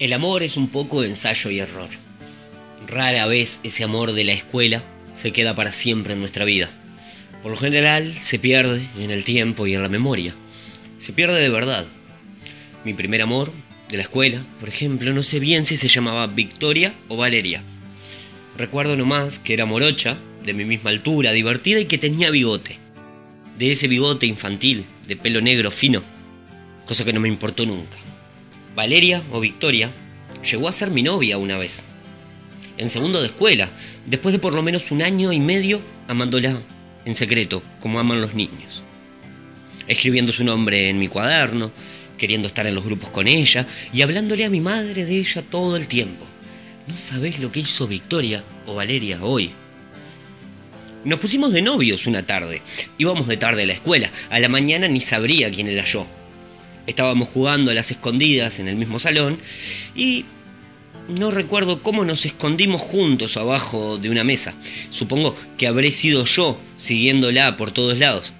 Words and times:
El 0.00 0.14
amor 0.14 0.42
es 0.42 0.56
un 0.56 0.68
poco 0.68 1.04
ensayo 1.04 1.50
y 1.50 1.58
error. 1.58 1.90
Rara 2.86 3.26
vez 3.26 3.60
ese 3.64 3.84
amor 3.84 4.12
de 4.12 4.24
la 4.24 4.32
escuela 4.32 4.82
se 5.12 5.30
queda 5.30 5.54
para 5.54 5.72
siempre 5.72 6.14
en 6.14 6.20
nuestra 6.20 6.46
vida. 6.46 6.70
Por 7.42 7.50
lo 7.50 7.58
general 7.58 8.16
se 8.18 8.38
pierde 8.38 8.82
en 8.98 9.10
el 9.10 9.24
tiempo 9.24 9.66
y 9.66 9.74
en 9.74 9.82
la 9.82 9.90
memoria. 9.90 10.34
Se 10.96 11.12
pierde 11.12 11.38
de 11.38 11.50
verdad. 11.50 11.86
Mi 12.82 12.94
primer 12.94 13.20
amor 13.20 13.52
de 13.90 13.98
la 13.98 14.04
escuela, 14.04 14.42
por 14.58 14.70
ejemplo, 14.70 15.12
no 15.12 15.22
sé 15.22 15.38
bien 15.38 15.66
si 15.66 15.76
se 15.76 15.88
llamaba 15.88 16.28
Victoria 16.28 16.94
o 17.08 17.18
Valeria. 17.18 17.62
Recuerdo 18.56 18.96
nomás 18.96 19.38
que 19.38 19.52
era 19.52 19.66
morocha, 19.66 20.16
de 20.46 20.54
mi 20.54 20.64
misma 20.64 20.88
altura, 20.88 21.32
divertida 21.32 21.78
y 21.78 21.84
que 21.84 21.98
tenía 21.98 22.30
bigote. 22.30 22.78
De 23.58 23.70
ese 23.70 23.86
bigote 23.86 24.24
infantil, 24.24 24.86
de 25.06 25.16
pelo 25.16 25.42
negro 25.42 25.70
fino, 25.70 26.02
cosa 26.86 27.04
que 27.04 27.12
no 27.12 27.20
me 27.20 27.28
importó 27.28 27.66
nunca. 27.66 27.98
Valeria 28.74 29.22
o 29.32 29.40
Victoria 29.40 29.90
llegó 30.48 30.68
a 30.68 30.72
ser 30.72 30.90
mi 30.90 31.02
novia 31.02 31.38
una 31.38 31.58
vez. 31.58 31.84
En 32.78 32.88
segundo 32.88 33.20
de 33.20 33.26
escuela, 33.26 33.68
después 34.06 34.32
de 34.32 34.38
por 34.38 34.54
lo 34.54 34.62
menos 34.62 34.90
un 34.90 35.02
año 35.02 35.32
y 35.32 35.40
medio 35.40 35.82
amándola 36.08 36.58
en 37.04 37.14
secreto, 37.14 37.62
como 37.80 37.98
aman 37.98 38.20
los 38.20 38.34
niños. 38.34 38.82
Escribiendo 39.86 40.32
su 40.32 40.44
nombre 40.44 40.88
en 40.88 40.98
mi 40.98 41.08
cuaderno, 41.08 41.72
queriendo 42.16 42.48
estar 42.48 42.66
en 42.66 42.74
los 42.74 42.84
grupos 42.84 43.10
con 43.10 43.26
ella 43.26 43.66
y 43.92 44.02
hablándole 44.02 44.44
a 44.44 44.50
mi 44.50 44.60
madre 44.60 45.04
de 45.04 45.18
ella 45.18 45.42
todo 45.42 45.76
el 45.76 45.88
tiempo. 45.88 46.24
No 46.86 46.96
sabés 46.96 47.38
lo 47.38 47.50
que 47.50 47.60
hizo 47.60 47.86
Victoria 47.86 48.44
o 48.66 48.74
Valeria 48.74 49.18
hoy. 49.22 49.50
Nos 51.04 51.18
pusimos 51.18 51.52
de 51.52 51.62
novios 51.62 52.06
una 52.06 52.26
tarde. 52.26 52.60
Íbamos 52.98 53.26
de 53.26 53.36
tarde 53.36 53.62
a 53.62 53.66
la 53.66 53.72
escuela. 53.72 54.10
A 54.28 54.38
la 54.38 54.50
mañana 54.50 54.86
ni 54.86 55.00
sabría 55.00 55.50
quién 55.50 55.68
era 55.68 55.84
yo. 55.84 56.06
Estábamos 56.90 57.28
jugando 57.28 57.70
a 57.70 57.74
las 57.74 57.92
escondidas 57.92 58.58
en 58.58 58.66
el 58.66 58.74
mismo 58.74 58.98
salón 58.98 59.38
y 59.94 60.24
no 61.06 61.30
recuerdo 61.30 61.84
cómo 61.84 62.04
nos 62.04 62.26
escondimos 62.26 62.80
juntos 62.80 63.36
abajo 63.36 63.96
de 63.98 64.10
una 64.10 64.24
mesa. 64.24 64.56
Supongo 64.90 65.36
que 65.56 65.68
habré 65.68 65.92
sido 65.92 66.24
yo 66.24 66.58
siguiéndola 66.76 67.56
por 67.56 67.70
todos 67.70 67.96
lados. 67.96 68.32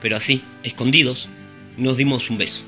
Pero 0.00 0.16
así, 0.16 0.42
escondidos, 0.64 1.28
nos 1.76 1.96
dimos 1.96 2.30
un 2.30 2.38
beso. 2.38 2.64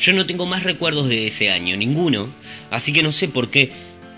Yo 0.00 0.12
no 0.14 0.26
tengo 0.26 0.46
más 0.46 0.64
recuerdos 0.64 1.08
de 1.08 1.28
ese 1.28 1.52
año, 1.52 1.76
ninguno, 1.76 2.28
así 2.72 2.92
que 2.92 3.04
no 3.04 3.12
sé 3.12 3.28
por 3.28 3.50
qué 3.50 3.70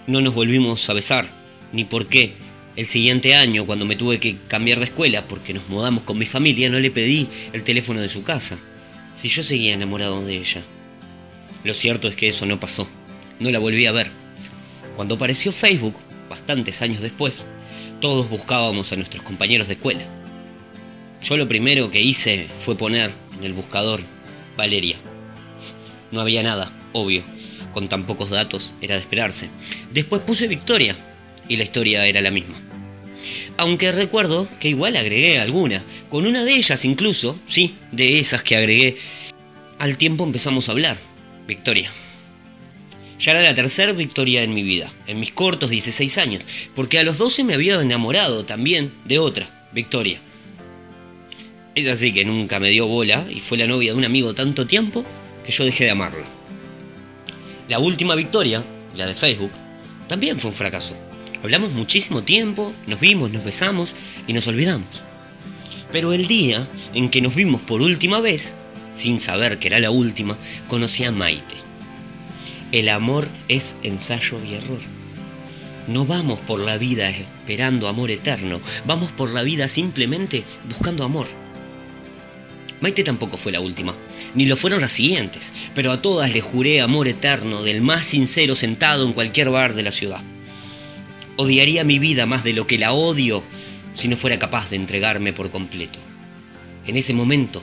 no 0.06 0.22
nos 0.22 0.32
volvimos 0.32 0.88
a 0.88 0.94
besar, 0.94 1.30
ni 1.72 1.84
por 1.84 2.06
qué 2.06 2.32
el 2.76 2.86
siguiente 2.86 3.34
año, 3.34 3.66
cuando 3.66 3.84
me 3.84 3.96
tuve 3.96 4.18
que 4.18 4.38
cambiar 4.48 4.78
de 4.78 4.86
escuela 4.86 5.28
porque 5.28 5.52
nos 5.52 5.68
mudamos 5.68 6.04
con 6.04 6.16
mi 6.16 6.24
familia, 6.24 6.70
no 6.70 6.80
le 6.80 6.90
pedí 6.90 7.28
el 7.52 7.64
teléfono 7.64 8.00
de 8.00 8.08
su 8.08 8.22
casa 8.22 8.58
si 9.16 9.28
yo 9.28 9.42
seguía 9.42 9.74
enamorado 9.74 10.24
de 10.24 10.36
ella. 10.36 10.62
Lo 11.64 11.74
cierto 11.74 12.06
es 12.06 12.14
que 12.14 12.28
eso 12.28 12.46
no 12.46 12.60
pasó. 12.60 12.88
No 13.40 13.50
la 13.50 13.58
volví 13.58 13.86
a 13.86 13.92
ver. 13.92 14.08
Cuando 14.94 15.16
apareció 15.16 15.50
Facebook, 15.50 15.96
bastantes 16.28 16.82
años 16.82 17.00
después, 17.00 17.46
todos 18.00 18.28
buscábamos 18.28 18.92
a 18.92 18.96
nuestros 18.96 19.24
compañeros 19.24 19.66
de 19.66 19.74
escuela. 19.74 20.04
Yo 21.22 21.36
lo 21.36 21.48
primero 21.48 21.90
que 21.90 22.00
hice 22.00 22.46
fue 22.56 22.76
poner 22.76 23.10
en 23.38 23.44
el 23.44 23.54
buscador 23.54 24.00
Valeria. 24.56 24.96
No 26.12 26.20
había 26.20 26.42
nada, 26.42 26.70
obvio. 26.92 27.24
Con 27.72 27.88
tan 27.88 28.06
pocos 28.06 28.30
datos 28.30 28.74
era 28.80 28.94
de 28.94 29.00
esperarse. 29.00 29.50
Después 29.92 30.22
puse 30.22 30.46
Victoria 30.46 30.94
y 31.48 31.56
la 31.56 31.64
historia 31.64 32.06
era 32.06 32.20
la 32.20 32.30
misma. 32.30 32.56
Aunque 33.58 33.92
recuerdo 33.92 34.48
que 34.60 34.68
igual 34.68 34.96
agregué 34.96 35.38
alguna. 35.38 35.82
Con 36.08 36.26
una 36.26 36.44
de 36.44 36.54
ellas 36.54 36.84
incluso, 36.84 37.38
sí, 37.46 37.74
de 37.92 38.18
esas 38.18 38.42
que 38.42 38.56
agregué. 38.56 38.96
Al 39.78 39.96
tiempo 39.96 40.24
empezamos 40.24 40.68
a 40.68 40.72
hablar. 40.72 40.96
Victoria. 41.46 41.90
Ya 43.18 43.32
era 43.32 43.42
la 43.42 43.54
tercera 43.54 43.92
victoria 43.92 44.42
en 44.42 44.52
mi 44.52 44.62
vida, 44.62 44.92
en 45.06 45.18
mis 45.18 45.32
cortos 45.32 45.70
16 45.70 46.18
años, 46.18 46.44
porque 46.74 46.98
a 46.98 47.02
los 47.02 47.16
12 47.16 47.44
me 47.44 47.54
había 47.54 47.80
enamorado 47.80 48.44
también 48.44 48.92
de 49.06 49.18
otra, 49.18 49.48
Victoria. 49.72 50.20
Es 51.74 51.88
así 51.88 52.12
que 52.12 52.24
nunca 52.24 52.60
me 52.60 52.70
dio 52.70 52.86
bola 52.86 53.26
y 53.30 53.40
fue 53.40 53.58
la 53.58 53.66
novia 53.66 53.92
de 53.92 53.98
un 53.98 54.04
amigo 54.04 54.34
tanto 54.34 54.66
tiempo 54.66 55.04
que 55.44 55.52
yo 55.52 55.64
dejé 55.64 55.84
de 55.84 55.90
amarla. 55.90 56.26
La 57.68 57.78
última 57.78 58.14
victoria, 58.14 58.62
la 58.94 59.06
de 59.06 59.14
Facebook, 59.14 59.50
también 60.08 60.38
fue 60.38 60.50
un 60.50 60.56
fracaso. 60.56 60.96
Hablamos 61.42 61.72
muchísimo 61.72 62.22
tiempo, 62.22 62.72
nos 62.86 63.00
vimos, 63.00 63.30
nos 63.30 63.44
besamos 63.44 63.94
y 64.26 64.32
nos 64.32 64.46
olvidamos. 64.46 65.02
Pero 65.92 66.12
el 66.12 66.26
día 66.26 66.66
en 66.94 67.08
que 67.08 67.20
nos 67.20 67.34
vimos 67.34 67.60
por 67.62 67.82
última 67.82 68.20
vez, 68.20 68.56
sin 68.92 69.20
saber 69.20 69.58
que 69.58 69.68
era 69.68 69.78
la 69.78 69.90
última, 69.90 70.36
conocí 70.68 71.04
a 71.04 71.12
Maite. 71.12 71.54
El 72.72 72.88
amor 72.88 73.28
es 73.48 73.76
ensayo 73.82 74.38
y 74.44 74.54
error. 74.54 74.80
No 75.86 76.04
vamos 76.04 76.40
por 76.40 76.58
la 76.58 76.78
vida 76.78 77.08
esperando 77.08 77.86
amor 77.86 78.10
eterno, 78.10 78.60
vamos 78.86 79.12
por 79.12 79.30
la 79.30 79.42
vida 79.42 79.68
simplemente 79.68 80.44
buscando 80.68 81.04
amor. 81.04 81.28
Maite 82.80 83.04
tampoco 83.04 83.36
fue 83.36 83.52
la 83.52 83.60
última, 83.60 83.94
ni 84.34 84.46
lo 84.46 84.56
fueron 84.56 84.80
las 84.80 84.92
siguientes, 84.92 85.52
pero 85.74 85.92
a 85.92 86.02
todas 86.02 86.32
le 86.32 86.40
juré 86.40 86.80
amor 86.80 87.08
eterno 87.08 87.62
del 87.62 87.80
más 87.80 88.04
sincero 88.04 88.54
sentado 88.54 89.06
en 89.06 89.12
cualquier 89.12 89.50
bar 89.50 89.74
de 89.74 89.82
la 89.82 89.92
ciudad. 89.92 90.22
Odiaría 91.36 91.84
mi 91.84 91.98
vida 91.98 92.26
más 92.26 92.44
de 92.44 92.54
lo 92.54 92.66
que 92.66 92.78
la 92.78 92.92
odio 92.92 93.42
si 93.92 94.08
no 94.08 94.16
fuera 94.16 94.38
capaz 94.38 94.70
de 94.70 94.76
entregarme 94.76 95.32
por 95.32 95.50
completo. 95.50 95.98
En 96.86 96.96
ese 96.96 97.14
momento, 97.14 97.62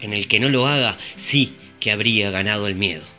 en 0.00 0.12
el 0.12 0.28
que 0.28 0.40
no 0.40 0.48
lo 0.48 0.66
haga, 0.66 0.96
sí 1.16 1.54
que 1.80 1.92
habría 1.92 2.30
ganado 2.30 2.66
el 2.66 2.74
miedo. 2.74 3.11